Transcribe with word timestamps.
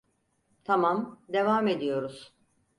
Tamam, 0.63 1.21
devam 1.29 1.67
ediyoruz. 1.67 2.33